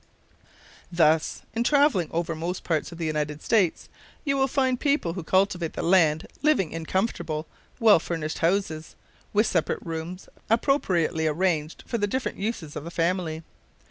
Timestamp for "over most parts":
2.09-2.91